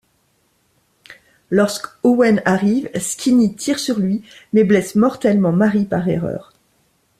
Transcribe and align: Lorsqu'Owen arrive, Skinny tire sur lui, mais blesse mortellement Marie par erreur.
Lorsqu'Owen 1.51 2.41
arrive, 2.45 2.89
Skinny 2.99 3.53
tire 3.55 3.77
sur 3.77 3.99
lui, 3.99 4.23
mais 4.51 4.63
blesse 4.63 4.95
mortellement 4.95 5.51
Marie 5.51 5.85
par 5.85 6.09
erreur. 6.09 6.53